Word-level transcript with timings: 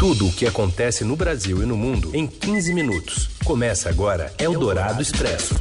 Tudo 0.00 0.28
o 0.28 0.32
que 0.32 0.46
acontece 0.46 1.04
no 1.04 1.14
Brasil 1.14 1.62
e 1.62 1.66
no 1.66 1.76
mundo 1.76 2.16
em 2.16 2.26
15 2.26 2.72
minutos. 2.72 3.28
Começa 3.44 3.90
agora 3.90 4.32
Eldorado 4.38 5.02
Expresso. 5.02 5.54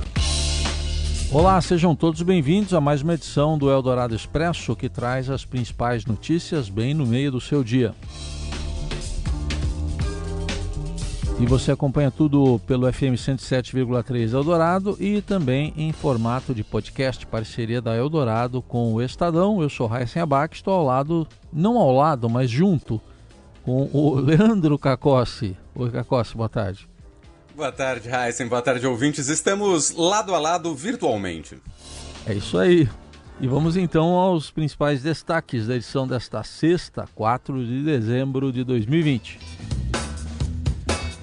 Olá, 1.30 1.60
sejam 1.60 1.94
todos 1.94 2.22
bem-vindos 2.22 2.74
a 2.74 2.80
mais 2.80 3.02
uma 3.02 3.16
edição 3.16 3.58
do 3.58 3.70
Eldorado 3.70 4.16
Expresso 4.16 4.78
que 4.78 4.88
traz 4.88 5.30
as 5.30 5.44
principais 5.44 6.06
notícias 6.06 6.70
bem 6.70 6.94
no 6.94 7.06
meio 7.06 7.34
do 7.34 7.42
seu 7.42 7.66
dia. 7.66 7.94
E 11.38 11.46
você 11.46 11.74
acompanha 11.74 12.10
tudo 12.10 12.62
pelo 12.66 12.90
FM 12.90 13.20
107,3 13.20 14.32
Eldorado 14.32 14.96
e 15.02 15.22
também 15.22 15.74
em 15.76 15.92
formato 15.92 16.56
de 16.56 16.64
podcast, 16.64 17.28
parceria 17.28 17.82
da 17.82 17.94
Eldorado 17.94 18.62
com 18.62 18.94
o 18.94 19.02
Estadão. 19.02 19.62
Eu 19.62 19.70
sou 19.70 19.86
Raíssen 19.86 20.22
Abac, 20.22 20.56
estou 20.56 20.76
ao 20.76 20.86
lado, 20.86 21.28
não 21.52 21.78
ao 21.78 21.94
lado, 21.94 22.30
mas 22.30 22.50
junto 22.50 23.02
com 23.64 23.90
o 23.94 24.16
Leandro 24.16 24.78
Cacossi. 24.78 25.58
Oi, 25.76 25.92
Cacossi, 25.92 26.36
boa 26.36 26.50
tarde. 26.50 26.90
Boa 27.56 27.72
tarde, 27.72 28.08
Raíssen. 28.08 28.48
Boa 28.48 28.62
tarde, 28.62 28.88
ouvintes. 28.88 29.28
Estamos 29.28 29.92
lado 29.92 30.34
a 30.34 30.40
lado 30.40 30.74
virtualmente. 30.74 31.58
É 32.26 32.34
isso 32.34 32.58
aí. 32.58 32.88
E 33.42 33.48
vamos 33.48 33.78
então 33.78 34.16
aos 34.16 34.52
principais 34.52 35.02
destaques 35.02 35.68
da 35.68 35.76
edição 35.76 36.08
desta 36.08 36.44
sexta, 36.44 37.08
4 37.16 37.66
de 37.66 37.84
dezembro 37.84 38.52
de 38.52 38.64
2020. 38.64 39.40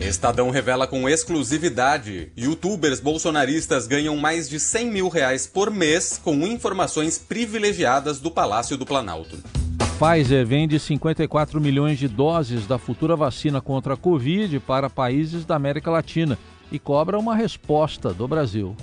Estadão 0.01 0.51
revela 0.51 0.87
com 0.87 1.09
exclusividade: 1.09 2.31
youtubers 2.37 3.01
bolsonaristas 3.01 3.87
ganham 3.87 4.17
mais 4.17 4.49
de 4.49 4.61
100 4.61 4.91
mil 4.91 5.09
reais 5.09 5.47
por 5.47 5.71
mês 5.71 6.21
com 6.23 6.35
informações 6.47 7.19
privilegiadas 7.19 8.21
do 8.21 8.31
Palácio 8.31 8.77
do 8.77 8.85
Planalto. 8.87 9.37
A 9.97 10.15
Pfizer 10.15 10.47
vende 10.47 10.79
54 10.79 11.59
milhões 11.59 11.99
de 11.99 12.07
doses 12.07 12.67
da 12.67 12.77
futura 12.77 13.17
vacina 13.17 13.63
contra 13.63 13.95
a 13.95 13.97
Covid 13.97 14.61
para 14.61 14.91
países 14.91 15.47
da 15.47 15.57
América 15.57 15.91
Latina 15.91 16.39
e 16.71 16.79
cobra 16.79 17.19
uma 17.19 17.35
resposta 17.35 18.13
do 18.13 18.29
Brasil. 18.29 18.77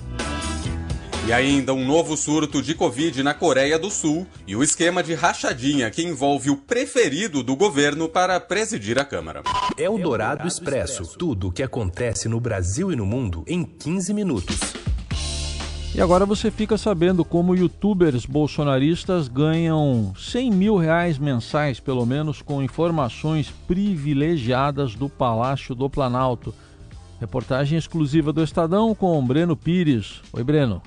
E 1.27 1.31
ainda 1.31 1.71
um 1.71 1.85
novo 1.85 2.17
surto 2.17 2.63
de 2.63 2.73
Covid 2.73 3.21
na 3.21 3.33
Coreia 3.33 3.77
do 3.77 3.91
Sul 3.91 4.25
e 4.47 4.55
o 4.55 4.63
esquema 4.63 5.03
de 5.03 5.13
rachadinha 5.13 5.91
que 5.91 6.03
envolve 6.03 6.49
o 6.49 6.57
preferido 6.57 7.43
do 7.43 7.55
governo 7.55 8.09
para 8.09 8.39
presidir 8.39 8.97
a 8.97 9.05
Câmara. 9.05 9.43
É 9.77 9.87
o 9.87 9.99
Dourado 9.99 10.47
Expresso. 10.47 11.15
Tudo 11.17 11.49
o 11.49 11.51
que 11.51 11.61
acontece 11.61 12.27
no 12.27 12.39
Brasil 12.39 12.91
e 12.91 12.95
no 12.95 13.05
mundo 13.05 13.43
em 13.47 13.63
15 13.63 14.13
minutos. 14.15 14.82
E 15.95 16.01
agora 16.01 16.25
você 16.25 16.49
fica 16.49 16.75
sabendo 16.75 17.23
como 17.23 17.55
youtubers 17.55 18.25
bolsonaristas 18.25 19.27
ganham 19.27 20.11
100 20.17 20.49
mil 20.49 20.75
reais 20.75 21.19
mensais, 21.19 21.79
pelo 21.79 22.03
menos, 22.03 22.41
com 22.41 22.63
informações 22.63 23.53
privilegiadas 23.67 24.95
do 24.95 25.07
Palácio 25.07 25.75
do 25.75 25.87
Planalto. 25.87 26.51
Reportagem 27.19 27.77
exclusiva 27.77 28.33
do 28.33 28.43
Estadão 28.43 28.95
com 28.95 29.23
Breno 29.23 29.55
Pires. 29.55 30.19
Oi, 30.33 30.43
Breno. 30.43 30.81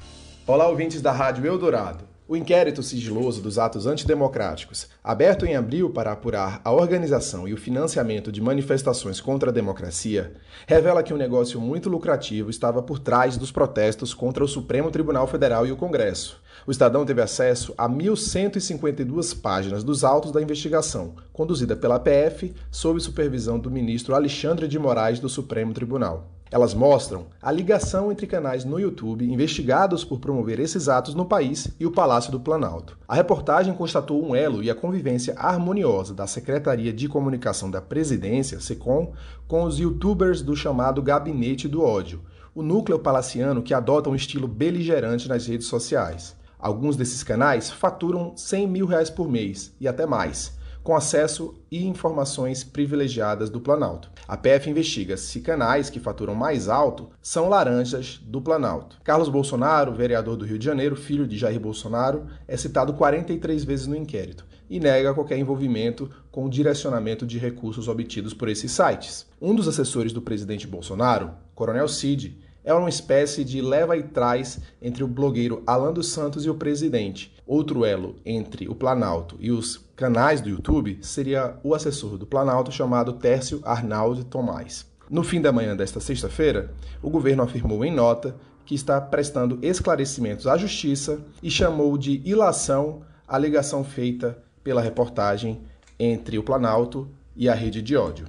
Olá, 0.44 0.66
ouvintes 0.66 1.00
da 1.00 1.12
Rádio 1.12 1.46
Eldorado. 1.46 2.15
O 2.28 2.34
inquérito 2.34 2.82
sigiloso 2.82 3.40
dos 3.40 3.56
atos 3.56 3.86
antidemocráticos, 3.86 4.88
aberto 5.02 5.46
em 5.46 5.54
abril 5.54 5.90
para 5.90 6.10
apurar 6.10 6.60
a 6.64 6.72
organização 6.72 7.46
e 7.46 7.54
o 7.54 7.56
financiamento 7.56 8.32
de 8.32 8.40
manifestações 8.40 9.20
contra 9.20 9.50
a 9.50 9.52
democracia, 9.52 10.32
revela 10.66 11.04
que 11.04 11.14
um 11.14 11.16
negócio 11.16 11.60
muito 11.60 11.88
lucrativo 11.88 12.50
estava 12.50 12.82
por 12.82 12.98
trás 12.98 13.36
dos 13.36 13.52
protestos 13.52 14.12
contra 14.12 14.42
o 14.42 14.48
Supremo 14.48 14.90
Tribunal 14.90 15.28
Federal 15.28 15.68
e 15.68 15.70
o 15.70 15.76
Congresso. 15.76 16.42
O 16.66 16.72
Estadão 16.72 17.06
teve 17.06 17.22
acesso 17.22 17.72
a 17.78 17.88
1.152 17.88 19.40
páginas 19.40 19.84
dos 19.84 20.02
autos 20.02 20.32
da 20.32 20.42
investigação, 20.42 21.14
conduzida 21.32 21.76
pela 21.76 22.00
PF, 22.00 22.52
sob 22.72 22.98
supervisão 22.98 23.56
do 23.56 23.70
ministro 23.70 24.16
Alexandre 24.16 24.66
de 24.66 24.80
Moraes 24.80 25.20
do 25.20 25.28
Supremo 25.28 25.72
Tribunal. 25.72 26.35
Elas 26.48 26.74
mostram 26.74 27.26
a 27.42 27.50
ligação 27.50 28.12
entre 28.12 28.24
canais 28.24 28.64
no 28.64 28.78
YouTube 28.78 29.28
investigados 29.28 30.04
por 30.04 30.20
promover 30.20 30.60
esses 30.60 30.88
atos 30.88 31.12
no 31.12 31.24
país 31.24 31.66
e 31.80 31.84
o 31.84 31.90
Palácio 31.90 32.30
do 32.30 32.38
Planalto. 32.38 32.96
A 33.08 33.16
reportagem 33.16 33.74
constatou 33.74 34.24
um 34.24 34.34
elo 34.34 34.62
e 34.62 34.70
a 34.70 34.74
convivência 34.74 35.34
harmoniosa 35.36 36.14
da 36.14 36.24
Secretaria 36.26 36.92
de 36.92 37.08
Comunicação 37.08 37.68
da 37.68 37.82
Presidência, 37.82 38.60
SECOM, 38.60 39.12
com 39.48 39.64
os 39.64 39.80
youtubers 39.80 40.40
do 40.40 40.54
chamado 40.54 41.02
Gabinete 41.02 41.66
do 41.66 41.82
Ódio, 41.82 42.22
o 42.54 42.62
núcleo 42.62 42.98
palaciano 42.98 43.60
que 43.60 43.74
adota 43.74 44.08
um 44.08 44.14
estilo 44.14 44.46
beligerante 44.46 45.28
nas 45.28 45.48
redes 45.48 45.66
sociais. 45.66 46.36
Alguns 46.60 46.96
desses 46.96 47.24
canais 47.24 47.70
faturam 47.70 48.36
100 48.36 48.68
mil 48.68 48.86
reais 48.86 49.10
por 49.10 49.28
mês 49.28 49.74
e 49.80 49.88
até 49.88 50.06
mais 50.06 50.56
com 50.86 50.94
acesso 50.94 51.52
e 51.68 51.84
informações 51.84 52.62
privilegiadas 52.62 53.50
do 53.50 53.60
Planalto. 53.60 54.08
A 54.28 54.36
PF 54.36 54.70
investiga 54.70 55.16
se 55.16 55.40
canais 55.40 55.90
que 55.90 55.98
faturam 55.98 56.32
mais 56.32 56.68
alto 56.68 57.10
são 57.20 57.48
laranjas 57.48 58.20
do 58.24 58.40
Planalto. 58.40 58.96
Carlos 59.02 59.28
Bolsonaro, 59.28 59.92
vereador 59.92 60.36
do 60.36 60.44
Rio 60.44 60.60
de 60.60 60.64
Janeiro, 60.64 60.94
filho 60.94 61.26
de 61.26 61.36
Jair 61.36 61.58
Bolsonaro, 61.58 62.28
é 62.46 62.56
citado 62.56 62.94
43 62.94 63.64
vezes 63.64 63.88
no 63.88 63.96
inquérito 63.96 64.46
e 64.70 64.78
nega 64.78 65.12
qualquer 65.12 65.36
envolvimento 65.36 66.08
com 66.30 66.44
o 66.44 66.48
direcionamento 66.48 67.26
de 67.26 67.36
recursos 67.36 67.88
obtidos 67.88 68.32
por 68.32 68.48
esses 68.48 68.70
sites. 68.70 69.26
Um 69.42 69.56
dos 69.56 69.66
assessores 69.66 70.12
do 70.12 70.22
presidente 70.22 70.68
Bolsonaro, 70.68 71.32
Coronel 71.52 71.88
Cid, 71.88 72.40
é 72.62 72.72
uma 72.72 72.88
espécie 72.88 73.42
de 73.42 73.60
leva 73.60 73.96
e 73.96 74.04
traz 74.04 74.60
entre 74.80 75.02
o 75.02 75.08
blogueiro 75.08 75.64
Alan 75.66 75.92
dos 75.92 76.12
Santos 76.12 76.44
e 76.44 76.50
o 76.50 76.54
presidente. 76.54 77.35
Outro 77.46 77.84
elo 77.84 78.16
entre 78.26 78.68
o 78.68 78.74
Planalto 78.74 79.36
e 79.38 79.52
os 79.52 79.76
canais 79.94 80.40
do 80.40 80.48
YouTube 80.48 80.98
seria 81.00 81.56
o 81.62 81.74
assessor 81.74 82.18
do 82.18 82.26
Planalto 82.26 82.72
chamado 82.72 83.12
Tércio 83.12 83.60
Arnaldo 83.64 84.24
Tomás. 84.24 84.84
No 85.08 85.22
fim 85.22 85.40
da 85.40 85.52
manhã 85.52 85.76
desta 85.76 86.00
sexta-feira, 86.00 86.74
o 87.00 87.08
governo 87.08 87.44
afirmou 87.44 87.84
em 87.84 87.94
nota 87.94 88.34
que 88.64 88.74
está 88.74 89.00
prestando 89.00 89.60
esclarecimentos 89.62 90.48
à 90.48 90.56
Justiça 90.56 91.20
e 91.40 91.48
chamou 91.48 91.96
de 91.96 92.20
ilação 92.24 93.02
a 93.28 93.38
ligação 93.38 93.84
feita 93.84 94.36
pela 94.64 94.82
reportagem 94.82 95.60
entre 95.98 96.38
o 96.38 96.42
Planalto 96.42 97.08
e 97.36 97.48
a 97.48 97.54
rede 97.54 97.80
de 97.80 97.96
ódio. 97.96 98.26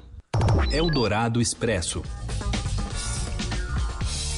Eldorado 0.71 1.41
Expresso. 1.41 2.03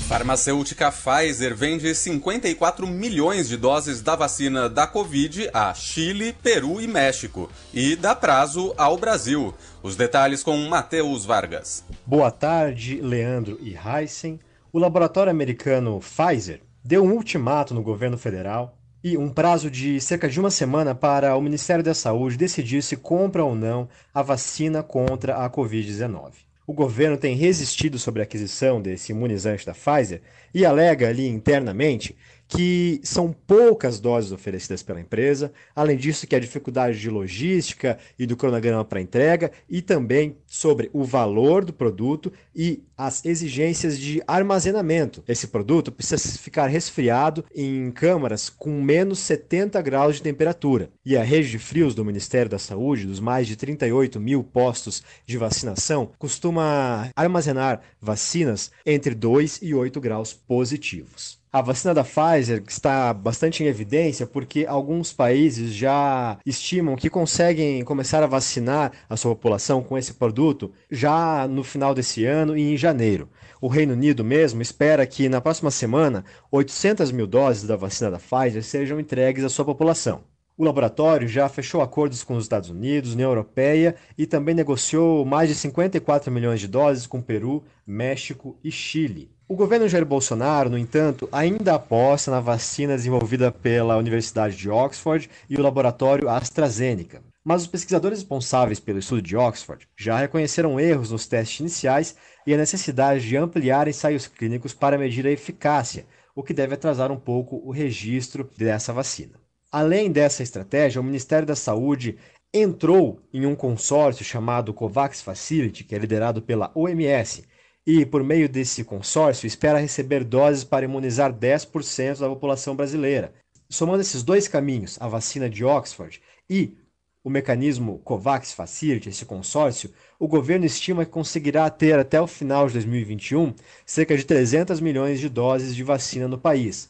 Farmacêutica 0.09 0.91
Pfizer 0.91 1.55
vende 1.55 1.93
54 1.93 2.87
milhões 2.87 3.47
de 3.47 3.55
doses 3.55 4.01
da 4.01 4.15
vacina 4.15 4.67
da 4.67 4.87
Covid 4.87 5.51
a 5.53 5.71
Chile, 5.75 6.33
Peru 6.33 6.81
e 6.81 6.87
México 6.87 7.47
e 7.71 7.95
dá 7.95 8.15
prazo 8.15 8.73
ao 8.75 8.97
Brasil. 8.97 9.53
Os 9.83 9.95
detalhes 9.95 10.41
com 10.41 10.57
Matheus 10.67 11.25
Vargas. 11.25 11.85
Boa 12.07 12.31
tarde, 12.31 12.99
Leandro 12.99 13.59
e 13.61 13.77
Heisen. 13.77 14.39
O 14.73 14.79
laboratório 14.79 15.29
americano 15.29 15.99
Pfizer 15.99 16.61
deu 16.83 17.03
um 17.03 17.11
ultimato 17.11 17.75
no 17.75 17.83
governo 17.83 18.17
federal 18.17 18.75
e 19.03 19.15
um 19.15 19.29
prazo 19.29 19.69
de 19.69 20.01
cerca 20.01 20.27
de 20.27 20.39
uma 20.39 20.49
semana 20.49 20.95
para 20.95 21.37
o 21.37 21.41
Ministério 21.41 21.83
da 21.83 21.93
Saúde 21.93 22.35
decidir 22.35 22.81
se 22.81 22.97
compra 22.97 23.45
ou 23.45 23.53
não 23.53 23.87
a 24.11 24.23
vacina 24.23 24.81
contra 24.81 25.35
a 25.35 25.47
Covid-19 25.47 26.48
o 26.69 26.73
governo 26.73 27.17
tem 27.17 27.35
resistido 27.35 27.97
sobre 27.97 28.21
a 28.21 28.25
aquisição 28.25 28.79
desse 28.79 29.11
imunizante 29.11 29.65
da 29.65 29.73
Pfizer 29.73 30.21
e 30.53 30.63
alega 30.63 31.09
ali 31.09 31.27
internamente 31.27 32.15
que 32.49 32.99
são 33.03 33.31
poucas 33.31 33.99
doses 33.99 34.31
oferecidas 34.31 34.81
pela 34.81 34.99
empresa, 34.99 35.53
além 35.75 35.95
disso 35.95 36.25
que 36.25 36.35
a 36.35 36.39
dificuldade 36.39 36.99
de 36.99 37.07
logística 37.07 37.99
e 38.17 38.25
do 38.25 38.35
cronograma 38.35 38.83
para 38.83 38.99
entrega 38.99 39.51
e 39.69 39.83
também 39.83 40.35
sobre 40.47 40.89
o 40.91 41.03
valor 41.03 41.63
do 41.63 41.71
produto 41.71 42.33
e 42.55 42.81
as 42.97 43.23
exigências 43.23 43.99
de 43.99 44.21
armazenamento. 44.27 45.23
Esse 45.27 45.47
produto 45.47 45.91
precisa 45.91 46.37
ficar 46.39 46.65
resfriado 46.65 47.45
em 47.55 47.91
câmaras 47.91 48.49
com 48.49 48.81
menos 48.81 49.19
70 49.19 49.79
graus 49.83 50.15
de 50.15 50.23
temperatura. 50.23 50.89
E 51.05 51.15
a 51.15 51.23
rede 51.23 51.51
de 51.51 51.59
frios 51.59 51.93
do 51.93 52.03
Ministério 52.03 52.49
da 52.49 52.57
Saúde, 52.57 53.05
dos 53.05 53.19
mais 53.19 53.47
de 53.47 53.55
38 53.55 54.19
mil 54.19 54.43
postos 54.43 55.03
de 55.23 55.37
vacinação, 55.37 56.11
costuma 56.17 57.11
armazenar 57.15 57.81
vacinas 58.01 58.71
entre 58.83 59.13
2 59.13 59.59
e 59.61 59.75
8 59.75 60.01
graus 60.01 60.33
positivos. 60.33 61.38
A 61.51 61.63
vacina 61.63 61.95
da 61.95 62.03
Pfizer 62.03 62.63
está 62.67 63.11
bastante 63.11 63.63
em 63.63 63.65
evidência 63.65 64.27
porque 64.27 64.67
alguns 64.67 65.11
países 65.11 65.73
já 65.73 66.37
estimam 66.45 66.95
que 66.95 67.09
conseguem 67.09 67.83
começar 67.83 68.21
a 68.21 68.27
vacinar 68.27 68.91
a 69.09 69.17
sua 69.17 69.35
população 69.35 69.81
com 69.81 69.97
esse 69.97 70.13
produto 70.13 70.71
já 70.91 71.47
no 71.47 71.63
final 71.63 71.95
desse 71.95 72.23
ano 72.23 72.55
e 72.55 72.73
em 72.73 72.77
janeiro. 72.77 73.27
O 73.59 73.67
Reino 73.67 73.93
Unido 73.93 74.23
mesmo 74.23 74.61
espera 74.61 75.07
que 75.07 75.27
na 75.27 75.41
próxima 75.41 75.71
semana 75.71 76.23
800 76.51 77.11
mil 77.11 77.25
doses 77.25 77.63
da 77.63 77.75
vacina 77.75 78.11
da 78.11 78.19
Pfizer 78.19 78.63
sejam 78.63 78.99
entregues 78.99 79.43
à 79.43 79.49
sua 79.49 79.65
população. 79.65 80.28
O 80.59 80.65
laboratório 80.65 81.25
já 81.25 81.47
fechou 81.47 81.79
acordos 81.79 82.21
com 82.21 82.35
os 82.35 82.43
Estados 82.43 82.69
Unidos, 82.69 83.13
União 83.13 83.31
Europeia 83.31 83.95
e 84.17 84.25
também 84.25 84.53
negociou 84.53 85.23
mais 85.23 85.47
de 85.47 85.55
54 85.55 86.29
milhões 86.29 86.59
de 86.59 86.67
doses 86.67 87.07
com 87.07 87.21
Peru, 87.21 87.63
México 87.87 88.59
e 88.61 88.69
Chile. 88.69 89.31
O 89.47 89.55
governo 89.55 89.87
Jair 89.87 90.05
Bolsonaro, 90.05 90.69
no 90.69 90.77
entanto, 90.77 91.29
ainda 91.31 91.75
aposta 91.75 92.29
na 92.29 92.41
vacina 92.41 92.97
desenvolvida 92.97 93.53
pela 93.53 93.95
Universidade 93.95 94.57
de 94.57 94.69
Oxford 94.69 95.29
e 95.49 95.55
o 95.55 95.61
laboratório 95.61 96.27
AstraZeneca. 96.27 97.23
Mas 97.41 97.61
os 97.61 97.67
pesquisadores 97.69 98.19
responsáveis 98.19 98.81
pelo 98.81 98.99
estudo 98.99 99.21
de 99.21 99.37
Oxford 99.37 99.87
já 99.97 100.17
reconheceram 100.17 100.77
erros 100.77 101.09
nos 101.09 101.25
testes 101.25 101.61
iniciais 101.61 102.17
e 102.45 102.53
a 102.53 102.57
necessidade 102.57 103.25
de 103.25 103.37
ampliar 103.37 103.87
ensaios 103.87 104.27
clínicos 104.27 104.73
para 104.73 104.97
medir 104.97 105.25
a 105.25 105.31
eficácia, 105.31 106.05
o 106.35 106.43
que 106.43 106.53
deve 106.53 106.73
atrasar 106.73 107.13
um 107.13 107.17
pouco 107.17 107.61
o 107.63 107.71
registro 107.71 108.49
dessa 108.57 108.91
vacina. 108.91 109.39
Além 109.71 110.11
dessa 110.11 110.41
estratégia, 110.41 110.99
o 110.99 111.03
Ministério 111.03 111.45
da 111.45 111.55
Saúde 111.55 112.17
entrou 112.51 113.21
em 113.31 113.45
um 113.45 113.55
consórcio 113.55 114.25
chamado 114.25 114.73
COVAX 114.73 115.21
Facility, 115.21 115.83
que 115.83 115.93
é 115.93 115.99
liderado 115.99 116.41
pela 116.41 116.71
OMS, 116.73 117.43
e, 117.85 118.03
por 118.03 118.23
meio 118.23 118.49
desse 118.49 118.83
consórcio, 118.83 119.45
espera 119.45 119.77
receber 119.77 120.23
doses 120.23 120.63
para 120.63 120.85
imunizar 120.85 121.31
10% 121.31 122.19
da 122.19 122.27
população 122.27 122.75
brasileira. 122.75 123.31
Somando 123.69 124.01
esses 124.01 124.23
dois 124.23 124.47
caminhos, 124.47 124.97
a 124.99 125.07
vacina 125.07 125.47
de 125.47 125.63
Oxford 125.63 126.19
e 126.49 126.75
o 127.23 127.29
mecanismo 127.29 127.99
COVAX 127.99 128.53
Facility, 128.53 129.09
esse 129.09 129.25
consórcio, 129.25 129.91
o 130.17 130.27
governo 130.27 130.65
estima 130.65 131.05
que 131.05 131.11
conseguirá 131.11 131.69
ter 131.69 131.99
até 131.99 132.19
o 132.19 132.25
final 132.25 132.65
de 132.65 132.73
2021 132.73 133.53
cerca 133.85 134.17
de 134.17 134.23
300 134.25 134.79
milhões 134.79 135.19
de 135.19 135.29
doses 135.29 135.75
de 135.75 135.83
vacina 135.83 136.27
no 136.27 136.39
país. 136.39 136.89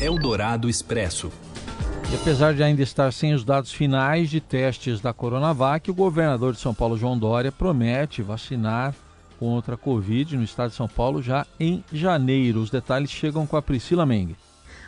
Eldorado 0.00 0.68
Expresso. 0.68 1.30
E 2.10 2.14
apesar 2.14 2.54
de 2.54 2.62
ainda 2.62 2.80
estar 2.80 3.12
sem 3.12 3.34
os 3.34 3.44
dados 3.44 3.70
finais 3.70 4.30
de 4.30 4.40
testes 4.40 4.98
da 4.98 5.12
Coronavac, 5.12 5.90
o 5.90 5.94
governador 5.94 6.54
de 6.54 6.58
São 6.58 6.72
Paulo, 6.72 6.96
João 6.96 7.18
Dória, 7.18 7.52
promete 7.52 8.22
vacinar 8.22 8.94
contra 9.38 9.74
a 9.74 9.78
Covid 9.78 10.34
no 10.34 10.42
estado 10.42 10.70
de 10.70 10.76
São 10.76 10.88
Paulo 10.88 11.20
já 11.20 11.46
em 11.60 11.84
janeiro. 11.92 12.60
Os 12.60 12.70
detalhes 12.70 13.10
chegam 13.10 13.46
com 13.46 13.58
a 13.58 13.62
Priscila 13.62 14.06
Meng. 14.06 14.34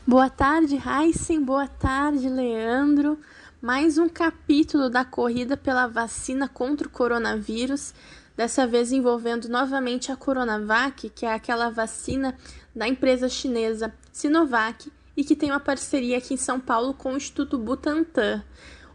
Boa 0.06 0.31
tarde, 0.31 0.76
Heisen. 0.76 1.44
Boa 1.44 1.69
tarde, 1.69 2.26
Leandro. 2.26 3.19
Mais 3.61 3.99
um 3.99 4.08
capítulo 4.08 4.88
da 4.88 5.05
corrida 5.05 5.58
pela 5.58 5.87
vacina 5.87 6.49
contra 6.49 6.88
o 6.88 6.90
coronavírus, 6.90 7.93
dessa 8.34 8.67
vez 8.67 8.93
envolvendo 8.93 9.46
novamente 9.46 10.11
a 10.11 10.17
Coronavac, 10.17 11.11
que 11.11 11.26
é 11.26 11.34
aquela 11.34 11.69
vacina 11.69 12.34
da 12.75 12.88
empresa 12.88 13.28
chinesa 13.28 13.93
Sinovac 14.11 14.90
e 15.20 15.25
que 15.25 15.37
tem 15.37 15.50
uma 15.50 15.61
parceria 15.61 16.17
aqui 16.17 16.32
em 16.32 16.38
São 16.38 16.58
Paulo 16.58 16.94
com 16.94 17.12
o 17.12 17.17
Instituto 17.17 17.58
Butantan. 17.58 18.43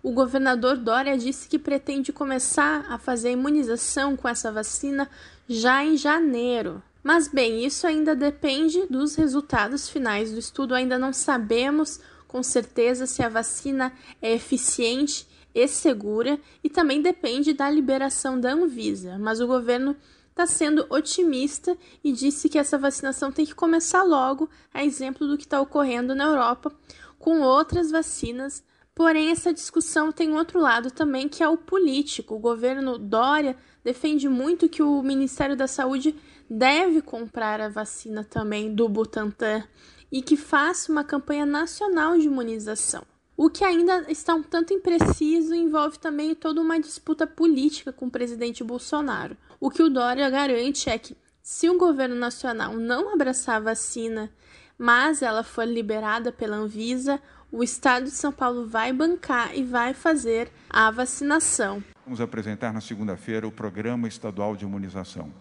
O 0.01 0.11
governador 0.11 0.75
Dória 0.75 1.15
disse 1.15 1.47
que 1.47 1.59
pretende 1.59 2.11
começar 2.11 2.83
a 2.89 2.97
fazer 2.97 3.27
a 3.27 3.33
imunização 3.33 4.17
com 4.17 4.27
essa 4.27 4.51
vacina 4.51 5.07
já 5.47 5.85
em 5.85 5.95
janeiro. 5.95 6.81
Mas 7.03 7.27
bem, 7.27 7.63
isso 7.63 7.85
ainda 7.85 8.15
depende 8.15 8.87
dos 8.87 9.13
resultados 9.13 9.87
finais 9.87 10.31
do 10.31 10.39
estudo, 10.39 10.73
ainda 10.73 10.97
não 10.97 11.13
sabemos 11.13 11.99
com 12.27 12.41
certeza 12.41 13.05
se 13.05 13.21
a 13.21 13.29
vacina 13.29 13.93
é 14.19 14.33
eficiente 14.33 15.27
e 15.53 15.67
segura 15.67 16.39
e 16.63 16.71
também 16.71 17.03
depende 17.03 17.53
da 17.53 17.69
liberação 17.69 18.39
da 18.39 18.51
Anvisa, 18.51 19.19
mas 19.19 19.39
o 19.39 19.45
governo 19.45 19.95
está 20.35 20.45
sendo 20.45 20.85
otimista 20.89 21.77
e 22.03 22.11
disse 22.11 22.49
que 22.49 22.59
essa 22.59 22.77
vacinação 22.77 23.31
tem 23.31 23.45
que 23.45 23.55
começar 23.55 24.03
logo, 24.03 24.49
a 24.73 24.83
exemplo 24.83 25.25
do 25.25 25.37
que 25.37 25.45
está 25.45 25.61
ocorrendo 25.61 26.13
na 26.13 26.25
Europa 26.25 26.73
com 27.17 27.39
outras 27.39 27.89
vacinas. 27.89 28.61
Porém, 28.93 29.31
essa 29.31 29.53
discussão 29.53 30.11
tem 30.11 30.33
outro 30.33 30.59
lado 30.59 30.91
também, 30.91 31.29
que 31.29 31.41
é 31.41 31.47
o 31.47 31.55
político. 31.57 32.35
O 32.35 32.39
governo 32.39 32.97
Dória 32.97 33.55
defende 33.81 34.27
muito 34.27 34.67
que 34.67 34.83
o 34.83 35.01
Ministério 35.01 35.55
da 35.55 35.67
Saúde 35.67 36.13
deve 36.49 37.01
comprar 37.01 37.61
a 37.61 37.69
vacina 37.69 38.21
também 38.21 38.75
do 38.75 38.89
Butantan 38.89 39.63
e 40.11 40.21
que 40.21 40.35
faça 40.35 40.91
uma 40.91 41.05
campanha 41.05 41.45
nacional 41.45 42.17
de 42.17 42.25
imunização. 42.25 43.03
O 43.37 43.49
que 43.49 43.65
ainda 43.65 44.05
está 44.09 44.33
um 44.33 44.41
tanto 44.41 44.73
impreciso 44.73 45.53
envolve 45.53 45.99
também 45.99 46.33
toda 46.33 46.61
uma 46.61 46.79
disputa 46.79 47.27
política 47.27 47.91
com 47.91 48.05
o 48.05 48.11
presidente 48.11 48.63
Bolsonaro. 48.63 49.35
O 49.65 49.71
que 49.71 49.81
o 49.81 49.89
Dória 49.89 50.29
garante 50.29 50.91
é 50.91 50.99
que, 50.99 51.17
se 51.41 51.67
o 51.67 51.75
governo 51.75 52.13
nacional 52.13 52.75
não 52.75 53.11
abraçar 53.11 53.55
a 53.55 53.59
vacina, 53.59 54.29
mas 54.77 55.23
ela 55.23 55.41
for 55.41 55.65
liberada 55.65 56.31
pela 56.31 56.55
Anvisa, 56.55 57.19
o 57.51 57.63
estado 57.63 58.03
de 58.03 58.11
São 58.11 58.31
Paulo 58.31 58.67
vai 58.67 58.93
bancar 58.93 59.57
e 59.57 59.63
vai 59.63 59.95
fazer 59.95 60.51
a 60.69 60.91
vacinação. 60.91 61.83
Vamos 62.03 62.21
apresentar 62.21 62.71
na 62.71 62.79
segunda-feira 62.79 63.47
o 63.47 63.51
Programa 63.51 64.07
Estadual 64.07 64.55
de 64.55 64.65
Imunização. 64.65 65.33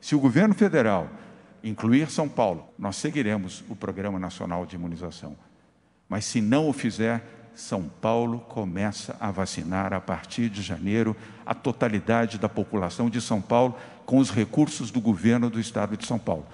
Se 0.00 0.14
o 0.14 0.20
governo 0.20 0.54
federal 0.54 1.10
incluir 1.64 2.08
São 2.08 2.28
Paulo, 2.28 2.68
nós 2.78 2.94
seguiremos 2.94 3.64
o 3.68 3.74
Programa 3.74 4.16
Nacional 4.16 4.64
de 4.64 4.76
Imunização. 4.76 5.36
Mas 6.08 6.24
se 6.24 6.40
não 6.40 6.68
o 6.68 6.72
fizer, 6.72 7.41
São 7.54 7.82
Paulo 7.82 8.40
começa 8.48 9.16
a 9.20 9.30
vacinar 9.30 9.92
a 9.92 10.00
partir 10.00 10.48
de 10.48 10.62
janeiro 10.62 11.16
a 11.44 11.54
totalidade 11.54 12.38
da 12.38 12.48
população 12.48 13.10
de 13.10 13.20
São 13.20 13.40
Paulo 13.40 13.76
com 14.06 14.18
os 14.18 14.30
recursos 14.30 14.90
do 14.90 15.00
governo 15.00 15.50
do 15.50 15.60
estado 15.60 15.96
de 15.96 16.06
São 16.06 16.18
Paulo. 16.18 16.46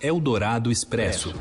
Eldorado 0.00 0.70
Expresso. 0.70 1.34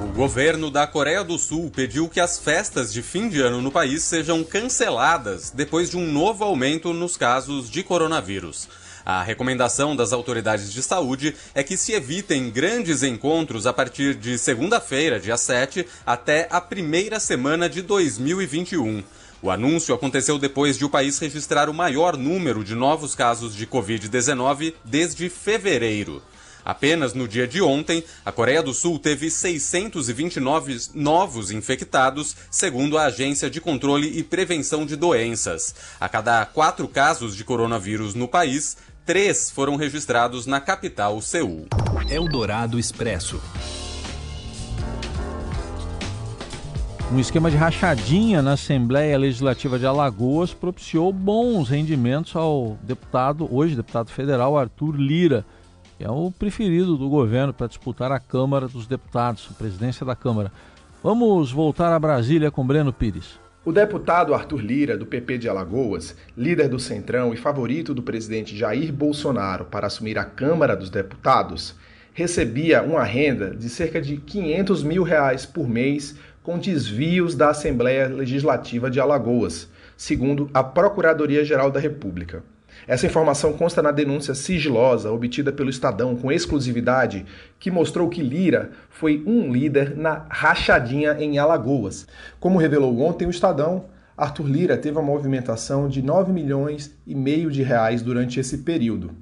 O 0.00 0.12
governo 0.14 0.70
da 0.70 0.86
Coreia 0.86 1.22
do 1.22 1.38
Sul 1.38 1.70
pediu 1.70 2.08
que 2.08 2.18
as 2.18 2.38
festas 2.38 2.92
de 2.92 3.02
fim 3.02 3.28
de 3.28 3.40
ano 3.40 3.60
no 3.60 3.70
país 3.70 4.02
sejam 4.02 4.42
canceladas 4.42 5.50
depois 5.50 5.90
de 5.90 5.96
um 5.96 6.10
novo 6.10 6.42
aumento 6.42 6.92
nos 6.92 7.16
casos 7.16 7.70
de 7.70 7.82
coronavírus. 7.82 8.68
A 9.04 9.22
recomendação 9.22 9.96
das 9.96 10.12
autoridades 10.12 10.72
de 10.72 10.82
saúde 10.82 11.34
é 11.54 11.62
que 11.62 11.76
se 11.76 11.92
evitem 11.92 12.50
grandes 12.50 13.02
encontros 13.02 13.66
a 13.66 13.72
partir 13.72 14.14
de 14.14 14.38
segunda-feira, 14.38 15.18
dia 15.18 15.36
7, 15.36 15.86
até 16.06 16.46
a 16.50 16.60
primeira 16.60 17.18
semana 17.18 17.68
de 17.68 17.82
2021. 17.82 19.02
O 19.42 19.50
anúncio 19.50 19.92
aconteceu 19.92 20.38
depois 20.38 20.78
de 20.78 20.84
o 20.84 20.90
país 20.90 21.18
registrar 21.18 21.68
o 21.68 21.74
maior 21.74 22.16
número 22.16 22.62
de 22.62 22.76
novos 22.76 23.16
casos 23.16 23.56
de 23.56 23.66
Covid-19 23.66 24.72
desde 24.84 25.28
fevereiro. 25.28 26.22
Apenas 26.64 27.12
no 27.12 27.26
dia 27.26 27.46
de 27.46 27.60
ontem, 27.60 28.04
a 28.24 28.30
Coreia 28.30 28.62
do 28.62 28.72
Sul 28.72 28.98
teve 28.98 29.28
629 29.30 30.90
novos 30.94 31.50
infectados, 31.50 32.36
segundo 32.50 32.96
a 32.96 33.06
Agência 33.06 33.50
de 33.50 33.60
Controle 33.60 34.16
e 34.16 34.22
Prevenção 34.22 34.86
de 34.86 34.94
Doenças. 34.94 35.74
A 35.98 36.08
cada 36.08 36.46
quatro 36.46 36.86
casos 36.86 37.34
de 37.34 37.42
coronavírus 37.42 38.14
no 38.14 38.28
país, 38.28 38.76
Três 39.04 39.50
foram 39.50 39.74
registrados 39.74 40.46
na 40.46 40.60
capital, 40.60 41.20
Seul. 41.20 41.66
Eldorado 42.08 42.78
Expresso. 42.78 43.42
Um 47.10 47.18
esquema 47.18 47.50
de 47.50 47.56
rachadinha 47.56 48.40
na 48.40 48.52
Assembleia 48.52 49.18
Legislativa 49.18 49.76
de 49.76 49.84
Alagoas 49.84 50.54
propiciou 50.54 51.12
bons 51.12 51.68
rendimentos 51.68 52.36
ao 52.36 52.78
deputado, 52.80 53.52
hoje 53.52 53.74
deputado 53.74 54.08
federal, 54.08 54.56
Arthur 54.56 54.94
Lira, 54.94 55.44
que 55.98 56.04
é 56.04 56.10
o 56.10 56.30
preferido 56.30 56.96
do 56.96 57.08
governo 57.08 57.52
para 57.52 57.66
disputar 57.66 58.12
a 58.12 58.20
Câmara 58.20 58.68
dos 58.68 58.86
Deputados, 58.86 59.48
a 59.50 59.54
presidência 59.54 60.06
da 60.06 60.14
Câmara. 60.14 60.52
Vamos 61.02 61.50
voltar 61.50 61.92
a 61.92 61.98
Brasília 61.98 62.52
com 62.52 62.64
Breno 62.64 62.92
Pires. 62.92 63.41
O 63.64 63.70
deputado 63.70 64.34
Arthur 64.34 64.60
Lira, 64.60 64.98
do 64.98 65.06
PP 65.06 65.38
de 65.38 65.48
Alagoas, 65.48 66.16
líder 66.36 66.68
do 66.68 66.80
Centrão 66.80 67.32
e 67.32 67.36
favorito 67.36 67.94
do 67.94 68.02
presidente 68.02 68.56
Jair 68.56 68.92
Bolsonaro 68.92 69.66
para 69.66 69.86
assumir 69.86 70.18
a 70.18 70.24
Câmara 70.24 70.74
dos 70.74 70.90
Deputados, 70.90 71.76
recebia 72.12 72.82
uma 72.82 73.04
renda 73.04 73.54
de 73.54 73.68
cerca 73.68 74.00
de 74.00 74.16
500 74.16 74.82
mil 74.82 75.04
reais 75.04 75.46
por 75.46 75.68
mês 75.68 76.16
com 76.42 76.58
desvios 76.58 77.36
da 77.36 77.50
Assembleia 77.50 78.08
Legislativa 78.08 78.90
de 78.90 78.98
Alagoas, 78.98 79.68
segundo 79.96 80.50
a 80.52 80.64
Procuradoria-Geral 80.64 81.70
da 81.70 81.78
República. 81.78 82.42
Essa 82.86 83.06
informação 83.06 83.52
consta 83.52 83.80
na 83.80 83.90
denúncia 83.90 84.34
sigilosa 84.34 85.10
obtida 85.10 85.52
pelo 85.52 85.70
Estadão 85.70 86.16
com 86.16 86.32
exclusividade, 86.32 87.24
que 87.58 87.70
mostrou 87.70 88.08
que 88.08 88.22
Lira 88.22 88.70
foi 88.90 89.22
um 89.26 89.52
líder 89.52 89.96
na 89.96 90.26
rachadinha 90.28 91.16
em 91.18 91.38
Alagoas. 91.38 92.06
Como 92.40 92.58
revelou 92.58 93.00
ontem 93.00 93.26
o 93.26 93.30
Estadão, 93.30 93.84
Arthur 94.16 94.46
Lira 94.46 94.76
teve 94.76 94.98
uma 94.98 95.04
movimentação 95.04 95.88
de 95.88 96.02
9 96.02 96.32
milhões 96.32 96.96
e 97.06 97.14
meio 97.14 97.50
de 97.50 97.62
reais 97.62 98.02
durante 98.02 98.38
esse 98.38 98.58
período. 98.58 99.12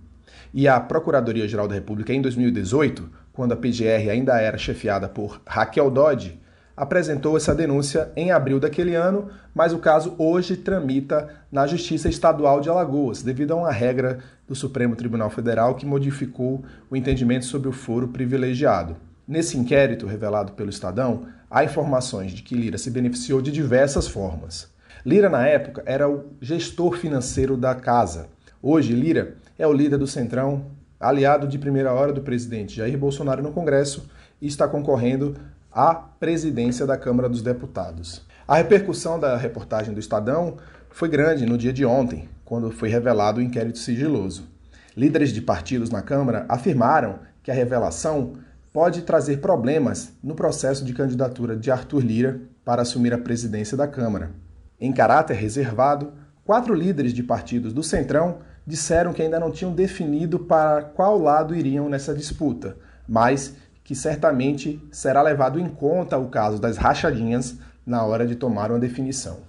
E 0.52 0.66
a 0.66 0.80
Procuradoria-Geral 0.80 1.69
da 1.69 1.75
República 1.75 2.12
em 2.12 2.21
2018, 2.21 3.09
quando 3.33 3.52
a 3.52 3.57
PGR 3.57 4.11
ainda 4.11 4.40
era 4.40 4.59
chefiada 4.59 5.09
por 5.09 5.40
Raquel 5.47 5.90
Dodge, 5.90 6.39
apresentou 6.80 7.37
essa 7.37 7.54
denúncia 7.54 8.10
em 8.16 8.32
abril 8.32 8.58
daquele 8.58 8.94
ano, 8.94 9.28
mas 9.54 9.75
o 9.75 9.78
caso 9.78 10.14
hoje 10.16 10.56
tramita 10.56 11.28
na 11.52 11.66
Justiça 11.66 12.08
Estadual 12.08 12.58
de 12.58 12.70
Alagoas, 12.70 13.22
devido 13.22 13.52
a 13.52 13.56
uma 13.56 13.70
regra 13.70 14.20
do 14.49 14.54
Supremo 14.54 14.96
Tribunal 14.96 15.28
Federal 15.28 15.75
que 15.75 15.84
modificou 15.84 16.64
o 16.90 16.96
entendimento 16.96 17.44
sobre 17.44 17.68
o 17.68 17.72
foro 17.72 18.08
privilegiado. 18.08 18.96
Nesse 19.28 19.58
inquérito 19.58 20.06
revelado 20.06 20.52
pelo 20.52 20.70
Estadão, 20.70 21.26
há 21.50 21.62
informações 21.62 22.32
de 22.32 22.42
que 22.42 22.54
Lira 22.54 22.78
se 22.78 22.90
beneficiou 22.90 23.42
de 23.42 23.52
diversas 23.52 24.08
formas. 24.08 24.72
Lira, 25.04 25.28
na 25.28 25.46
época, 25.46 25.82
era 25.84 26.08
o 26.08 26.30
gestor 26.40 26.96
financeiro 26.96 27.58
da 27.58 27.75
casa. 27.75 28.28
Hoje, 28.62 28.94
Lira 28.94 29.34
é 29.58 29.66
o 29.66 29.72
líder 29.75 29.99
do 29.99 30.06
Centrão, 30.06 30.64
aliado 30.99 31.46
de 31.46 31.58
primeira 31.58 31.92
hora 31.92 32.10
do 32.10 32.22
presidente 32.22 32.76
Jair 32.76 32.96
Bolsonaro 32.96 33.42
no 33.42 33.52
Congresso 33.52 34.08
e 34.40 34.46
está 34.46 34.66
concorrendo 34.66 35.37
à 35.73 35.95
presidência 35.95 36.87
da 36.87 36.97
Câmara 36.97 37.29
dos 37.29 37.43
Deputados. 37.43 38.23
A 38.47 38.57
repercussão 38.57 39.19
da 39.19 39.37
reportagem 39.37 39.95
do 39.95 40.00
Estadão 40.00 40.57
foi 40.91 41.09
grande 41.09 41.47
no 41.47 41.57
dia 41.57 41.73
de 41.73 41.85
ontem, 41.85 42.29
quando 42.45 42.71
foi 42.71 42.89
revelado 42.89 43.39
o 43.39 43.43
inquérito 43.43 43.79
sigiloso. 43.79 44.49
Líderes 44.97 45.33
de 45.33 45.41
partidos 45.41 45.91
na 45.91 46.03
Câmara 46.03 46.45
afirmaram 46.49 47.21
que 47.43 47.50
a 47.50 47.55
revelação 47.55 48.35
pode 48.73 49.03
trazer 49.03 49.39
problemas 49.39 50.12
no 50.23 50.35
processo 50.35 50.85
de 50.85 50.93
candidatura 50.93 51.57
de 51.57 51.71
Arthur 51.71 52.00
Lira 52.05 52.41
para 52.65 52.83
assumir 52.83 53.15
a 53.15 53.19
presidência 53.19 53.77
da 53.77 53.87
Câmara. 53.87 54.33
Em 54.81 54.93
caráter 54.93 55.35
reservado, 55.35 56.12
quatro 56.45 56.75
líderes 56.75 57.12
de 57.12 57.23
partidos 57.23 57.73
do 57.73 57.83
Centrão 57.83 58.39
disseram 58.67 59.12
que 59.12 59.23
ainda 59.23 59.41
não 59.41 59.50
tinham 59.50 59.73
definido 59.73 60.39
para 60.39 60.83
qual 60.83 61.19
lado 61.19 61.55
iriam 61.55 61.89
nessa 61.89 62.15
disputa, 62.15 62.77
mas 63.09 63.55
que 63.90 63.94
certamente 63.97 64.80
será 64.92 65.20
levado 65.20 65.59
em 65.59 65.68
conta 65.68 66.16
o 66.16 66.28
caso 66.28 66.61
das 66.61 66.76
rachadinhas 66.76 67.59
na 67.85 68.04
hora 68.04 68.25
de 68.25 68.37
tomar 68.37 68.70
uma 68.70 68.78
definição. 68.78 69.40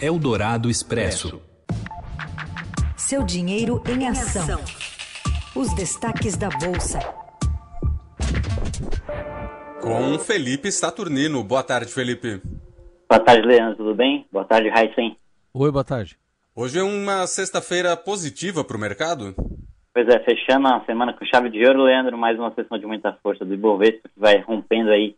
Eldorado 0.00 0.70
Expresso. 0.70 1.42
Seu 2.96 3.22
dinheiro 3.22 3.82
em 3.86 4.08
ação. 4.08 4.58
Os 5.54 5.74
destaques 5.74 6.34
da 6.38 6.48
Bolsa. 6.48 6.98
Com 9.82 10.18
Felipe 10.18 10.72
Saturnino. 10.72 11.44
Boa 11.44 11.62
tarde, 11.62 11.92
Felipe. 11.92 12.40
Boa 13.06 13.20
tarde, 13.20 13.46
Leandro. 13.46 13.76
Tudo 13.76 13.94
bem? 13.94 14.26
Boa 14.32 14.46
tarde, 14.46 14.70
Raíssen. 14.70 15.14
Oi, 15.52 15.70
boa 15.70 15.84
tarde. 15.84 16.18
Hoje 16.56 16.78
é 16.78 16.82
uma 16.82 17.26
sexta-feira 17.26 17.94
positiva 17.98 18.64
para 18.64 18.78
o 18.78 18.80
mercado? 18.80 19.34
Pois 19.94 20.08
é, 20.08 20.18
fechando 20.18 20.66
a 20.66 20.80
semana 20.80 21.12
com 21.12 21.24
chave 21.24 21.48
de 21.50 21.64
ouro, 21.64 21.84
Leandro, 21.84 22.18
mais 22.18 22.36
uma 22.36 22.52
sessão 22.52 22.76
de 22.76 22.84
muita 22.84 23.12
força 23.22 23.44
do 23.44 23.54
Ibovespa, 23.54 24.08
que 24.08 24.18
vai 24.18 24.38
rompendo 24.40 24.90
aí 24.90 25.14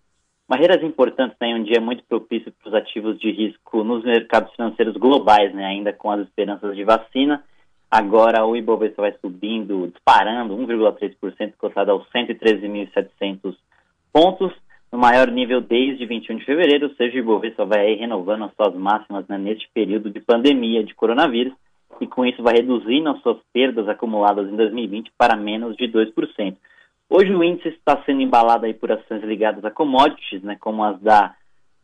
barreiras 0.46 0.82
importantes, 0.82 1.34
né, 1.40 1.54
um 1.54 1.62
dia 1.62 1.80
muito 1.80 2.04
propício 2.04 2.52
para 2.52 2.68
os 2.68 2.74
ativos 2.74 3.18
de 3.18 3.30
risco 3.30 3.82
nos 3.82 4.04
mercados 4.04 4.54
financeiros 4.54 4.94
globais, 4.98 5.54
né, 5.54 5.64
ainda 5.64 5.94
com 5.94 6.10
as 6.10 6.20
esperanças 6.20 6.76
de 6.76 6.84
vacina. 6.84 7.42
Agora 7.90 8.44
o 8.44 8.54
Ibovespa 8.54 9.00
vai 9.00 9.14
subindo, 9.18 9.88
disparando 9.88 10.54
1,3%, 10.54 11.54
cotado 11.56 11.92
aos 11.92 12.06
113.700 12.10 13.56
pontos, 14.12 14.52
no 14.92 14.98
maior 14.98 15.28
nível 15.28 15.62
desde 15.62 16.04
21 16.04 16.36
de 16.36 16.44
fevereiro, 16.44 16.88
ou 16.88 16.94
seja, 16.96 17.16
o 17.16 17.20
Ibovespa 17.20 17.64
vai 17.64 17.94
renovando 17.94 18.44
as 18.44 18.54
suas 18.54 18.74
máximas 18.74 19.26
né, 19.26 19.38
neste 19.38 19.66
período 19.72 20.10
de 20.10 20.20
pandemia 20.20 20.84
de 20.84 20.94
coronavírus, 20.94 21.54
e 22.00 22.06
com 22.06 22.24
isso 22.24 22.42
vai 22.42 22.54
reduzindo 22.54 23.10
as 23.10 23.20
suas 23.22 23.38
perdas 23.52 23.88
acumuladas 23.88 24.48
em 24.48 24.56
2020 24.56 25.12
para 25.16 25.36
menos 25.36 25.76
de 25.76 25.88
2%. 25.88 26.56
Hoje 27.08 27.32
o 27.32 27.44
índice 27.44 27.68
está 27.68 28.02
sendo 28.04 28.20
embalado 28.20 28.66
aí 28.66 28.74
por 28.74 28.90
ações 28.90 29.22
ligadas 29.22 29.64
a 29.64 29.70
commodities, 29.70 30.42
né, 30.42 30.56
como 30.60 30.82
as 30.82 31.00
da 31.00 31.34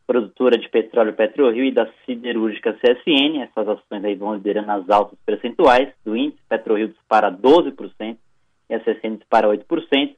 produtora 0.05 0.57
de 0.57 0.67
petróleo 0.69 1.13
PetroRio 1.13 1.63
e 1.63 1.71
da 1.71 1.89
siderúrgica 2.05 2.73
CSN. 2.73 3.41
Essas 3.41 3.67
ações 3.67 4.03
aí 4.03 4.15
vão 4.15 4.35
liderando 4.35 4.71
as 4.71 4.89
altas 4.89 5.17
percentuais 5.25 5.93
do 6.05 6.15
índice. 6.15 6.41
PetroRio 6.49 6.89
dispara 6.89 7.31
12% 7.31 8.17
e 8.69 8.75
a 8.75 8.79
CSN 8.79 9.17
dispara 9.17 9.47
8%. 9.47 10.15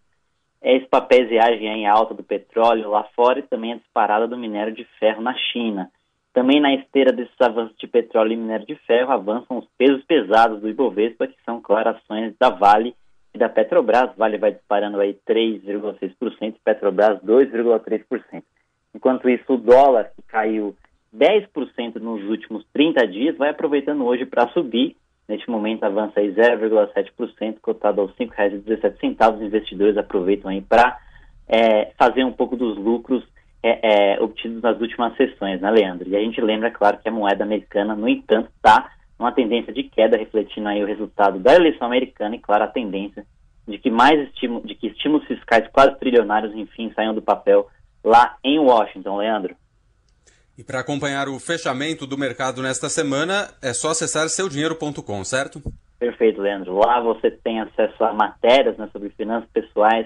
Esses 0.63 0.87
papéis 0.87 1.29
reagem 1.29 1.67
em 1.67 1.87
alta 1.87 2.15
do 2.15 2.23
petróleo 2.23 2.89
lá 2.89 3.03
fora 3.15 3.39
e 3.39 3.43
também 3.43 3.73
a 3.73 3.77
disparada 3.77 4.27
do 4.27 4.35
minério 4.35 4.73
de 4.73 4.83
ferro 4.99 5.21
na 5.21 5.35
China. 5.35 5.91
Também 6.35 6.59
na 6.59 6.75
esteira 6.75 7.13
desses 7.13 7.39
avanços 7.39 7.77
de 7.77 7.87
petróleo 7.87 8.33
e 8.33 8.35
minério 8.35 8.65
de 8.65 8.75
ferro 8.85 9.09
avançam 9.09 9.57
os 9.57 9.65
pesos 9.77 10.03
pesados 10.03 10.59
do 10.59 10.67
Ibovespa, 10.67 11.27
que 11.27 11.37
são, 11.45 11.61
claro, 11.61 11.91
ações 11.91 12.35
da 12.37 12.49
Vale 12.49 12.93
e 13.33 13.37
da 13.37 13.47
Petrobras. 13.47 14.13
Vale 14.17 14.37
vai 14.37 14.51
disparando 14.51 14.99
aí 14.99 15.17
3,6%, 15.25 16.55
Petrobras 16.61 17.21
2,3%. 17.21 18.43
Enquanto 18.93 19.29
isso, 19.29 19.53
o 19.53 19.57
dólar, 19.57 20.11
que 20.13 20.21
caiu 20.23 20.75
10% 21.15 22.01
nos 22.01 22.21
últimos 22.25 22.65
30 22.73 23.07
dias, 23.07 23.37
vai 23.37 23.51
aproveitando 23.51 24.03
hoje 24.03 24.25
para 24.25 24.49
subir. 24.49 24.97
Neste 25.29 25.49
momento 25.49 25.85
avança 25.85 26.19
aí 26.19 26.33
0,7%, 26.33 27.61
cotado 27.61 28.01
aos 28.01 28.11
R$ 28.19 28.25
5,17. 28.25 29.35
Os 29.35 29.41
investidores 29.41 29.95
aproveitam 29.97 30.51
aí 30.51 30.61
para 30.61 30.99
é, 31.47 31.93
fazer 31.97 32.25
um 32.25 32.33
pouco 32.33 32.57
dos 32.57 32.77
lucros 32.77 33.23
é, 33.67 34.13
é, 34.13 34.21
obtidos 34.21 34.61
nas 34.61 34.79
últimas 34.79 35.17
sessões, 35.17 35.59
né, 35.59 35.71
Leandro? 35.71 36.07
E 36.07 36.15
a 36.15 36.19
gente 36.19 36.39
lembra, 36.39 36.69
claro, 36.69 36.99
que 36.99 37.09
a 37.09 37.11
moeda 37.11 37.43
americana, 37.43 37.95
no 37.95 38.07
entanto, 38.07 38.49
está 38.55 38.91
numa 39.17 39.31
tendência 39.31 39.73
de 39.73 39.83
queda, 39.83 40.17
refletindo 40.17 40.67
aí 40.67 40.83
o 40.83 40.87
resultado 40.87 41.39
da 41.39 41.55
eleição 41.55 41.87
americana 41.87 42.35
e, 42.35 42.39
claro, 42.39 42.65
a 42.65 42.67
tendência 42.67 43.25
de 43.67 43.79
que 43.79 43.89
mais 43.89 44.19
estímulo, 44.27 44.67
de 44.67 44.75
que 44.75 44.87
estímulos 44.87 45.25
fiscais 45.25 45.67
quase 45.71 45.97
trilionários, 45.97 46.53
enfim, 46.53 46.91
saiam 46.95 47.15
do 47.15 47.23
papel 47.23 47.67
lá 48.03 48.37
em 48.43 48.59
Washington, 48.59 49.17
Leandro. 49.17 49.55
E 50.55 50.63
para 50.63 50.81
acompanhar 50.81 51.27
o 51.27 51.39
fechamento 51.39 52.05
do 52.05 52.17
mercado 52.17 52.61
nesta 52.61 52.87
semana, 52.87 53.49
é 53.63 53.73
só 53.73 53.89
acessar 53.89 54.29
seudinheiro.com, 54.29 55.23
certo? 55.23 55.59
Perfeito, 55.97 56.39
Leandro. 56.39 56.77
Lá 56.77 57.01
você 57.01 57.31
tem 57.31 57.59
acesso 57.61 58.03
a 58.03 58.13
matérias 58.13 58.77
né, 58.77 58.87
sobre 58.91 59.09
finanças 59.09 59.49
pessoais, 59.51 60.05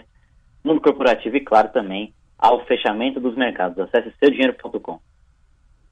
mundo 0.63 0.79
corporativo 0.79 1.35
e, 1.35 1.41
claro, 1.41 1.69
também 1.69 2.13
ao 2.39 2.65
fechamento 2.65 3.19
dos 3.19 3.36
mercados. 3.36 3.77
Acesse 3.77 4.13
seudinheiro.com. 4.17 5.00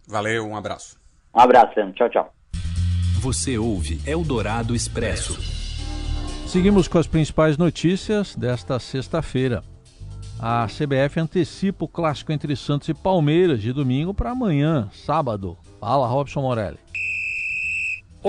Valeu, 0.08 0.46
um 0.48 0.56
abraço. 0.56 0.98
Um 1.36 1.40
abraço, 1.40 1.74
Leandro. 1.76 1.96
Tchau, 1.96 2.10
tchau. 2.10 2.34
Você 3.20 3.58
ouve 3.58 4.00
Eldorado 4.10 4.74
Expresso. 4.74 5.38
Seguimos 6.48 6.88
com 6.88 6.98
as 6.98 7.08
principais 7.08 7.58
notícias 7.58 8.36
desta 8.36 8.80
sexta-feira. 8.80 9.62
A 10.40 10.68
CBF 10.68 11.20
antecipa 11.20 11.84
o 11.84 11.88
clássico 11.88 12.32
entre 12.32 12.56
Santos 12.56 12.88
e 12.88 12.94
Palmeiras 12.94 13.62
de 13.62 13.74
domingo 13.74 14.14
para 14.14 14.32
amanhã, 14.32 14.88
sábado. 14.94 15.58
Fala, 15.80 16.08
Robson 16.08 16.42
Morelli. 16.42 16.78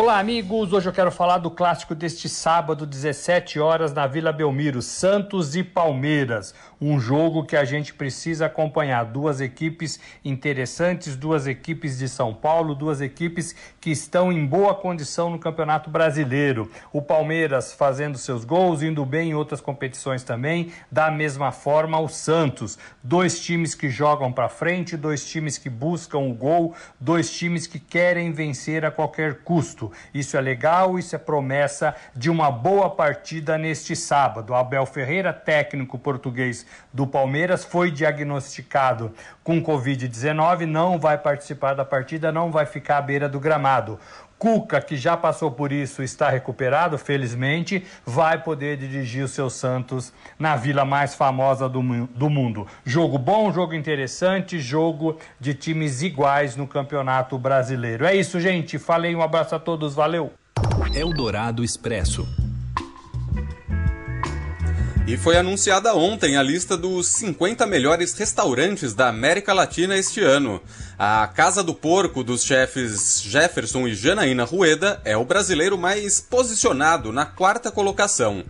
Olá, 0.00 0.21
amigos. 0.21 0.73
Hoje 0.73 0.88
eu 0.88 0.93
quero 0.93 1.11
falar 1.11 1.38
do 1.38 1.50
clássico 1.50 1.93
deste 1.93 2.28
sábado, 2.28 2.87
17 2.87 3.59
horas, 3.59 3.93
na 3.93 4.07
Vila 4.07 4.31
Belmiro, 4.31 4.81
Santos 4.81 5.57
e 5.57 5.64
Palmeiras. 5.64 6.55
Um 6.81 7.00
jogo 7.00 7.45
que 7.45 7.57
a 7.57 7.64
gente 7.64 7.93
precisa 7.93 8.47
acompanhar. 8.47 9.05
Duas 9.07 9.40
equipes 9.40 9.99
interessantes, 10.25 11.17
duas 11.17 11.49
equipes 11.49 11.99
de 11.99 12.09
São 12.09 12.33
Paulo, 12.33 12.76
duas 12.76 13.00
equipes 13.00 13.57
que 13.81 13.90
estão 13.90 14.33
em 14.33 14.47
boa 14.47 14.73
condição 14.73 15.31
no 15.31 15.38
Campeonato 15.40 15.90
Brasileiro. 15.90 16.71
O 16.93 17.02
Palmeiras 17.02 17.73
fazendo 17.73 18.17
seus 18.17 18.45
gols, 18.45 18.85
indo 18.85 19.05
bem 19.05 19.31
em 19.31 19.35
outras 19.35 19.61
competições 19.61 20.23
também. 20.23 20.71
Da 20.93 21.11
mesma 21.11 21.50
forma, 21.50 21.99
o 21.99 22.07
Santos. 22.07 22.78
Dois 23.02 23.40
times 23.40 23.75
que 23.75 23.90
jogam 23.90 24.33
para 24.33 24.49
frente, 24.49 24.97
dois 24.97 25.28
times 25.28 25.59
que 25.59 25.69
buscam 25.69 26.19
o 26.19 26.33
gol, 26.33 26.73
dois 27.00 27.33
times 27.33 27.67
que 27.67 27.81
querem 27.81 28.31
vencer 28.31 28.85
a 28.85 28.93
qualquer 28.93 29.38
custo. 29.43 29.88
Isso 30.12 30.37
é 30.37 30.40
legal, 30.40 30.99
isso 30.99 31.14
é 31.14 31.18
promessa 31.18 31.95
de 32.14 32.30
uma 32.30 32.50
boa 32.50 32.90
partida 32.90 33.57
neste 33.59 33.95
sábado. 33.95 34.54
Abel 34.54 34.87
Ferreira, 34.87 35.33
técnico 35.33 35.99
português 35.99 36.66
do 36.92 37.07
Palmeiras, 37.07 37.64
foi 37.64 37.90
diagnosticado 37.90 39.12
com 39.42 39.62
Covid-19, 39.62 40.66
não 40.66 40.99
vai 40.99 41.16
participar 41.16 41.75
da 41.75 41.85
partida, 41.85 42.30
não 42.30 42.50
vai 42.50 42.66
ficar 42.66 42.99
à 42.99 43.02
beira 43.02 43.28
do 43.28 43.40
gramado. 43.40 43.99
Cuca, 44.38 44.80
que 44.80 44.97
já 44.97 45.16
passou 45.16 45.50
por 45.50 45.73
isso, 45.73 46.02
está 46.02 46.30
recuperado, 46.30 46.97
felizmente, 46.97 47.85
vai 48.07 48.40
poder 48.40 48.76
dirigir 48.76 49.25
o 49.25 49.28
seu 49.28 49.50
Santos 49.50 50.12
na 50.38 50.54
vila 50.54 50.85
mais 50.85 51.14
famosa 51.14 51.68
do, 51.68 51.83
do 52.07 52.30
mundo. 52.30 52.66
Jogo 52.85 53.18
bom, 53.18 53.52
jogo 53.52 53.75
interessante, 53.75 54.61
jogo 54.61 55.18
de 55.40 55.54
times 55.54 56.02
iguais 56.02 56.54
no 56.54 56.66
Campeonato 56.66 57.37
Brasileiro. 57.37 58.04
É 58.04 58.14
isso, 58.14 58.40
gente. 58.40 58.78
Falei, 58.78 59.14
um 59.14 59.23
abraço 59.23 59.54
a 59.54 59.59
todos, 59.59 59.95
valeu. 59.95 60.33
Eldorado 60.95 61.64
Expresso. 61.64 62.48
E 65.09 65.17
foi 65.17 65.38
anunciada 65.38 65.95
ontem 65.95 66.37
a 66.37 66.43
lista 66.43 66.77
dos 66.77 67.09
50 67.09 67.67
melhores 67.67 68.12
restaurantes 68.12 68.93
da 68.93 69.09
América 69.09 69.55
Latina 69.55 69.97
este 69.97 70.21
ano. 70.21 70.61
A 70.99 71.27
Casa 71.29 71.62
do 71.62 71.73
Porco 71.73 72.23
dos 72.23 72.45
chefes 72.45 73.23
Jefferson 73.23 73.88
e 73.88 73.95
Janaína 73.95 74.45
Rueda 74.45 75.00
é 75.07 75.17
o 75.17 75.25
brasileiro 75.25 75.79
mais 75.79 76.21
posicionado 76.21 77.11
na 77.11 77.25
quarta 77.25 77.71
colocação. 77.71 78.45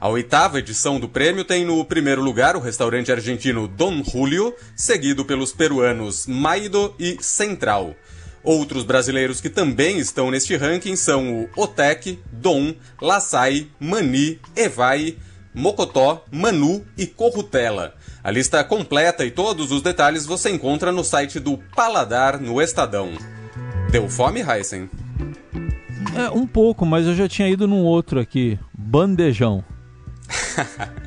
A 0.00 0.08
oitava 0.08 0.58
edição 0.58 0.98
do 0.98 1.08
prêmio 1.08 1.44
tem 1.44 1.64
no 1.64 1.84
primeiro 1.84 2.20
lugar 2.20 2.56
o 2.56 2.60
restaurante 2.60 3.12
argentino 3.12 3.68
Don 3.68 4.02
Julio, 4.02 4.52
seguido 4.74 5.24
pelos 5.24 5.52
peruanos 5.52 6.26
Maido 6.26 6.92
e 6.98 7.18
Central. 7.20 7.94
Outros 8.42 8.82
brasileiros 8.82 9.40
que 9.40 9.48
também 9.48 10.00
estão 10.00 10.28
neste 10.28 10.56
ranking 10.56 10.96
são 10.96 11.44
o 11.44 11.48
Otec, 11.54 12.18
Dom, 12.32 12.74
Laçai, 13.00 13.68
Mani, 13.78 14.40
Evai, 14.56 15.16
Mocotó, 15.54 16.24
Manu 16.30 16.84
e 16.96 17.06
Corrutela. 17.06 17.94
A 18.22 18.30
lista 18.30 18.62
completa 18.62 19.24
e 19.24 19.30
todos 19.30 19.72
os 19.72 19.82
detalhes 19.82 20.26
você 20.26 20.50
encontra 20.50 20.92
no 20.92 21.02
site 21.02 21.40
do 21.40 21.58
Paladar 21.74 22.40
no 22.40 22.60
Estadão. 22.60 23.10
Deu 23.90 24.08
fome, 24.08 24.40
Heisen? 24.40 24.88
É, 26.14 26.30
um 26.30 26.46
pouco, 26.46 26.86
mas 26.86 27.06
eu 27.06 27.14
já 27.14 27.28
tinha 27.28 27.48
ido 27.48 27.66
num 27.66 27.82
outro 27.82 28.20
aqui, 28.20 28.58
Bandejão. 28.72 29.64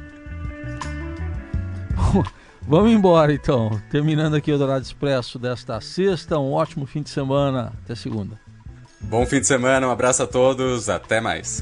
Vamos 2.67 2.91
embora 2.91 3.33
então. 3.33 3.81
Terminando 3.91 4.35
aqui 4.35 4.51
o 4.51 4.57
Dourado 4.57 4.83
Expresso 4.85 5.37
desta 5.37 5.79
sexta. 5.81 6.39
Um 6.39 6.53
ótimo 6.53 6.85
fim 6.85 7.01
de 7.01 7.09
semana. 7.09 7.73
Até 7.83 7.95
segunda. 7.95 8.39
Bom 9.01 9.25
fim 9.25 9.41
de 9.41 9.47
semana, 9.47 9.87
um 9.87 9.91
abraço 9.91 10.23
a 10.23 10.27
todos, 10.27 10.87
até 10.87 11.19
mais. 11.19 11.61